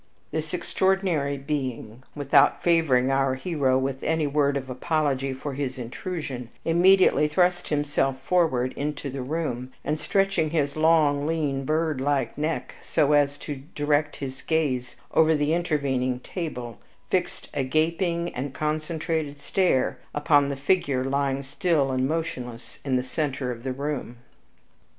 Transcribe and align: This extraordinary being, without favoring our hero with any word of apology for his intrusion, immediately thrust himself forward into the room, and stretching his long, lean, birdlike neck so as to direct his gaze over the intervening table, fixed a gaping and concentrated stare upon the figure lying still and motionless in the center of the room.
This 0.31 0.51
extraordinary 0.55 1.37
being, 1.37 2.01
without 2.15 2.63
favoring 2.63 3.11
our 3.11 3.35
hero 3.35 3.77
with 3.77 4.01
any 4.01 4.25
word 4.25 4.57
of 4.57 4.67
apology 4.67 5.31
for 5.31 5.53
his 5.53 5.77
intrusion, 5.77 6.49
immediately 6.65 7.27
thrust 7.27 7.67
himself 7.67 8.19
forward 8.19 8.73
into 8.73 9.11
the 9.11 9.21
room, 9.21 9.71
and 9.85 9.99
stretching 9.99 10.49
his 10.49 10.75
long, 10.75 11.27
lean, 11.27 11.65
birdlike 11.65 12.35
neck 12.35 12.73
so 12.81 13.13
as 13.13 13.37
to 13.37 13.61
direct 13.75 14.15
his 14.15 14.41
gaze 14.41 14.95
over 15.13 15.35
the 15.35 15.53
intervening 15.53 16.19
table, 16.21 16.79
fixed 17.11 17.49
a 17.53 17.63
gaping 17.63 18.33
and 18.33 18.55
concentrated 18.55 19.39
stare 19.39 19.99
upon 20.15 20.49
the 20.49 20.55
figure 20.57 21.03
lying 21.03 21.43
still 21.43 21.91
and 21.91 22.07
motionless 22.07 22.79
in 22.83 22.95
the 22.95 23.03
center 23.03 23.51
of 23.51 23.61
the 23.61 23.71
room. 23.71 24.17